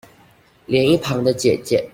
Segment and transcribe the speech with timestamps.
[0.65, 1.87] 連一旁的姊姊